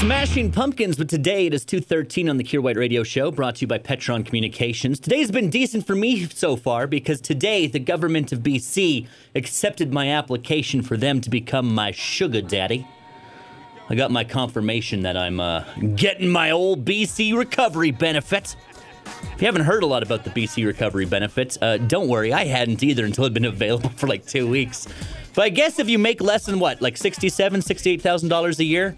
Smashing 0.00 0.50
Pumpkins, 0.50 0.96
but 0.96 1.10
today 1.10 1.44
it 1.44 1.52
is 1.52 1.62
2.13 1.66 2.30
on 2.30 2.38
the 2.38 2.42
Kier 2.42 2.62
White 2.62 2.78
Radio 2.78 3.02
Show, 3.02 3.30
brought 3.30 3.56
to 3.56 3.60
you 3.60 3.66
by 3.66 3.76
Petron 3.76 4.24
Communications. 4.24 4.98
Today's 4.98 5.30
been 5.30 5.50
decent 5.50 5.86
for 5.86 5.94
me 5.94 6.24
so 6.24 6.56
far 6.56 6.86
because 6.86 7.20
today 7.20 7.66
the 7.66 7.80
government 7.80 8.32
of 8.32 8.38
BC 8.38 9.06
accepted 9.34 9.92
my 9.92 10.08
application 10.08 10.80
for 10.80 10.96
them 10.96 11.20
to 11.20 11.28
become 11.28 11.74
my 11.74 11.90
sugar 11.90 12.40
daddy. 12.40 12.88
I 13.90 13.94
got 13.94 14.10
my 14.10 14.24
confirmation 14.24 15.02
that 15.02 15.18
I'm 15.18 15.38
uh, 15.38 15.64
getting 15.96 16.30
my 16.30 16.50
old 16.50 16.86
BC 16.86 17.36
recovery 17.36 17.90
benefit. 17.90 18.56
If 19.34 19.42
you 19.42 19.46
haven't 19.46 19.66
heard 19.66 19.82
a 19.82 19.86
lot 19.86 20.02
about 20.02 20.24
the 20.24 20.30
BC 20.30 20.64
recovery 20.64 21.04
benefits, 21.04 21.58
uh, 21.60 21.76
don't 21.76 22.08
worry, 22.08 22.32
I 22.32 22.46
hadn't 22.46 22.82
either 22.82 23.04
until 23.04 23.24
it'd 23.24 23.34
been 23.34 23.44
available 23.44 23.90
for 23.90 24.06
like 24.06 24.24
two 24.24 24.48
weeks. 24.48 24.88
But 25.34 25.42
I 25.42 25.48
guess 25.50 25.78
if 25.78 25.90
you 25.90 25.98
make 25.98 26.22
less 26.22 26.46
than 26.46 26.58
what, 26.58 26.80
like 26.80 26.94
$67,000, 26.94 27.58
$68,000 28.00 28.58
a 28.58 28.64
year, 28.64 28.96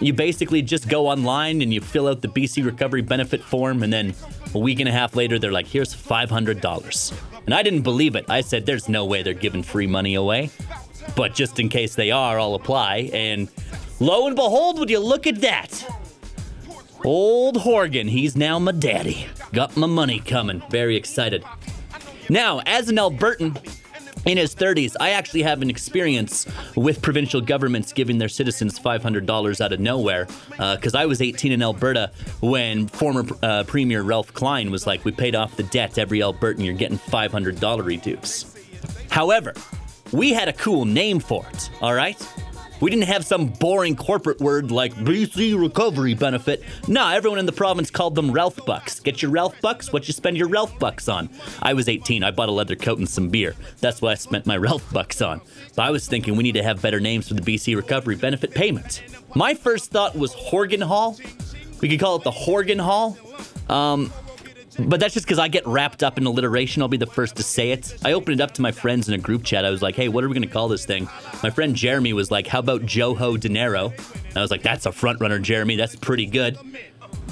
you 0.00 0.12
basically 0.12 0.62
just 0.62 0.88
go 0.88 1.08
online 1.08 1.62
and 1.62 1.72
you 1.72 1.80
fill 1.80 2.08
out 2.08 2.22
the 2.22 2.28
BC 2.28 2.64
recovery 2.64 3.02
benefit 3.02 3.42
form, 3.42 3.82
and 3.82 3.92
then 3.92 4.14
a 4.54 4.58
week 4.58 4.80
and 4.80 4.88
a 4.88 4.92
half 4.92 5.16
later, 5.16 5.38
they're 5.38 5.52
like, 5.52 5.66
here's 5.66 5.94
$500. 5.94 7.22
And 7.46 7.54
I 7.54 7.62
didn't 7.62 7.82
believe 7.82 8.14
it. 8.14 8.26
I 8.28 8.40
said, 8.40 8.66
there's 8.66 8.88
no 8.88 9.04
way 9.04 9.22
they're 9.22 9.34
giving 9.34 9.62
free 9.62 9.86
money 9.86 10.14
away. 10.14 10.50
But 11.16 11.34
just 11.34 11.58
in 11.58 11.68
case 11.68 11.94
they 11.94 12.10
are, 12.10 12.38
I'll 12.38 12.54
apply. 12.54 13.10
And 13.12 13.48
lo 14.00 14.26
and 14.26 14.36
behold, 14.36 14.78
would 14.78 14.90
you 14.90 15.00
look 15.00 15.26
at 15.26 15.40
that? 15.40 15.86
Old 17.04 17.58
Horgan, 17.58 18.08
he's 18.08 18.36
now 18.36 18.58
my 18.58 18.72
daddy. 18.72 19.26
Got 19.52 19.76
my 19.76 19.86
money 19.86 20.18
coming. 20.20 20.62
Very 20.70 20.96
excited. 20.96 21.44
Now, 22.28 22.60
as 22.66 22.88
an 22.88 22.96
Albertan, 22.96 23.56
in 24.26 24.36
his 24.36 24.54
30s, 24.54 24.94
I 25.00 25.10
actually 25.10 25.42
have 25.42 25.62
an 25.62 25.70
experience 25.70 26.46
with 26.76 27.02
provincial 27.02 27.40
governments 27.40 27.92
giving 27.92 28.18
their 28.18 28.28
citizens 28.28 28.78
$500 28.78 29.60
out 29.60 29.72
of 29.72 29.80
nowhere. 29.80 30.26
Because 30.50 30.94
uh, 30.94 30.98
I 30.98 31.06
was 31.06 31.22
18 31.22 31.52
in 31.52 31.62
Alberta 31.62 32.10
when 32.40 32.88
former 32.88 33.24
uh, 33.42 33.64
Premier 33.64 34.02
Ralph 34.02 34.32
Klein 34.34 34.70
was 34.70 34.86
like, 34.86 35.04
We 35.04 35.12
paid 35.12 35.34
off 35.34 35.56
the 35.56 35.62
debt. 35.64 35.98
Every 35.98 36.20
Albertan, 36.20 36.64
you're 36.64 36.74
getting 36.74 36.98
$500 36.98 37.84
reduce. 37.84 38.54
However, 39.10 39.54
we 40.12 40.32
had 40.32 40.48
a 40.48 40.52
cool 40.52 40.84
name 40.84 41.20
for 41.20 41.46
it, 41.52 41.70
all 41.80 41.94
right? 41.94 42.20
We 42.80 42.90
didn't 42.90 43.08
have 43.08 43.24
some 43.26 43.46
boring 43.46 43.96
corporate 43.96 44.40
word 44.40 44.70
like 44.70 44.94
BC 44.94 45.60
recovery 45.60 46.14
benefit. 46.14 46.62
Nah, 46.86 47.12
everyone 47.12 47.40
in 47.40 47.46
the 47.46 47.52
province 47.52 47.90
called 47.90 48.14
them 48.14 48.30
Ralph 48.30 48.64
Bucks. 48.64 49.00
Get 49.00 49.20
your 49.20 49.32
Ralph 49.32 49.60
Bucks, 49.60 49.92
what 49.92 50.06
you 50.06 50.14
spend 50.14 50.36
your 50.36 50.48
Ralph 50.48 50.78
Bucks 50.78 51.08
on? 51.08 51.28
I 51.60 51.74
was 51.74 51.88
18, 51.88 52.22
I 52.22 52.30
bought 52.30 52.48
a 52.48 52.52
leather 52.52 52.76
coat 52.76 52.98
and 52.98 53.08
some 53.08 53.30
beer. 53.30 53.56
That's 53.80 54.00
what 54.00 54.12
I 54.12 54.14
spent 54.14 54.46
my 54.46 54.56
Ralph 54.56 54.92
Bucks 54.92 55.20
on. 55.20 55.40
But 55.74 55.82
I 55.82 55.90
was 55.90 56.06
thinking 56.06 56.36
we 56.36 56.44
need 56.44 56.52
to 56.52 56.62
have 56.62 56.80
better 56.80 57.00
names 57.00 57.28
for 57.28 57.34
the 57.34 57.42
BC 57.42 57.74
recovery 57.74 58.14
benefit 58.14 58.52
payment. 58.52 59.02
My 59.34 59.54
first 59.54 59.90
thought 59.90 60.16
was 60.16 60.32
Horgan 60.34 60.80
Hall. 60.80 61.18
We 61.80 61.88
could 61.88 62.00
call 62.00 62.16
it 62.16 62.24
the 62.24 62.30
Horgan 62.30 62.78
Hall. 62.78 63.18
Um, 63.68 64.12
but 64.78 65.00
that's 65.00 65.14
just 65.14 65.26
because 65.26 65.38
I 65.38 65.48
get 65.48 65.66
wrapped 65.66 66.02
up 66.02 66.18
in 66.18 66.26
alliteration. 66.26 66.82
I'll 66.82 66.88
be 66.88 66.96
the 66.96 67.06
first 67.06 67.36
to 67.36 67.42
say 67.42 67.72
it. 67.72 67.96
I 68.04 68.12
opened 68.12 68.40
it 68.40 68.42
up 68.42 68.52
to 68.54 68.62
my 68.62 68.70
friends 68.70 69.08
in 69.08 69.14
a 69.14 69.18
group 69.18 69.44
chat. 69.44 69.64
I 69.64 69.70
was 69.70 69.82
like, 69.82 69.96
hey, 69.96 70.08
what 70.08 70.22
are 70.22 70.28
we 70.28 70.34
going 70.34 70.46
to 70.46 70.52
call 70.52 70.68
this 70.68 70.86
thing? 70.86 71.08
My 71.42 71.50
friend 71.50 71.74
Jeremy 71.74 72.12
was 72.12 72.30
like, 72.30 72.46
how 72.46 72.60
about 72.60 72.82
Joho 72.82 73.38
Dinero? 73.38 73.92
I 74.36 74.40
was 74.40 74.50
like, 74.50 74.62
that's 74.62 74.86
a 74.86 74.92
front 74.92 75.20
runner, 75.20 75.38
Jeremy. 75.38 75.76
That's 75.76 75.96
pretty 75.96 76.26
good. 76.26 76.58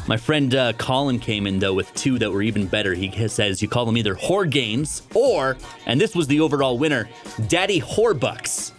My 0.08 0.16
friend 0.16 0.54
uh, 0.54 0.72
Colin 0.74 1.18
came 1.18 1.46
in, 1.46 1.58
though, 1.58 1.74
with 1.74 1.92
two 1.94 2.18
that 2.18 2.30
were 2.30 2.42
even 2.42 2.66
better. 2.66 2.94
He 2.94 3.28
says 3.28 3.60
you 3.60 3.68
call 3.68 3.86
them 3.86 3.96
either 3.96 4.14
whore 4.14 4.48
games 4.48 5.02
or, 5.14 5.56
and 5.86 6.00
this 6.00 6.14
was 6.14 6.26
the 6.28 6.40
overall 6.40 6.78
winner, 6.78 7.08
Daddy 7.48 7.80
Horbucks. 7.80 8.72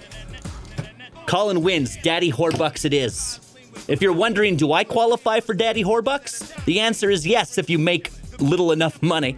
Colin 1.26 1.62
wins. 1.62 1.98
Daddy 1.98 2.32
Horbucks 2.32 2.86
it 2.86 2.94
is. 2.94 3.42
If 3.88 4.02
you're 4.02 4.14
wondering, 4.14 4.56
do 4.56 4.72
I 4.72 4.84
qualify 4.84 5.42
for 5.42 5.54
Daddy 5.54 5.84
Horbucks? 5.84 6.66
The 6.66 6.80
answer 6.80 7.10
is 7.10 7.28
yes 7.28 7.58
if 7.58 7.70
you 7.70 7.78
make 7.78 8.10
little 8.39 8.71
enough 8.71 9.02
money. 9.02 9.38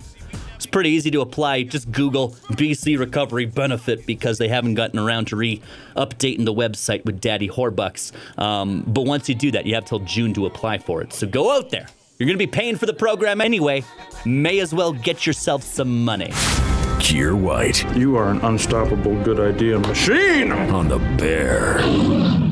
It's 0.55 0.65
pretty 0.65 0.89
easy 0.89 1.09
to 1.11 1.21
apply. 1.21 1.63
Just 1.63 1.89
Google 1.89 2.31
BC 2.51 2.99
Recovery 2.99 3.45
Benefit 3.45 4.05
because 4.05 4.39
they 4.39 4.49
haven't 4.49 4.73
gotten 4.73 4.99
around 4.99 5.27
to 5.27 5.37
re 5.37 5.61
updating 5.95 6.43
the 6.43 6.53
website 6.53 7.05
with 7.05 7.21
Daddy 7.21 7.47
Horbucks. 7.47 8.11
Um, 8.37 8.83
but 8.85 9.03
once 9.03 9.29
you 9.29 9.35
do 9.35 9.51
that, 9.51 9.65
you 9.65 9.75
have 9.75 9.85
till 9.85 9.99
June 9.99 10.33
to 10.33 10.45
apply 10.45 10.79
for 10.79 11.01
it. 11.01 11.13
So 11.13 11.27
go 11.27 11.55
out 11.55 11.69
there. 11.69 11.87
You're 12.17 12.27
going 12.27 12.37
to 12.37 12.45
be 12.45 12.51
paying 12.51 12.75
for 12.75 12.85
the 12.85 12.93
program 12.93 13.39
anyway. 13.39 13.85
May 14.25 14.59
as 14.59 14.73
well 14.73 14.91
get 14.91 15.25
yourself 15.25 15.63
some 15.63 16.03
money. 16.03 16.31
Kier 16.99 17.33
White. 17.39 17.89
You 17.95 18.17
are 18.17 18.29
an 18.29 18.41
unstoppable 18.41 19.15
good 19.23 19.39
idea 19.39 19.79
machine. 19.79 20.51
On 20.51 20.89
the 20.89 20.99
bear. 21.17 22.48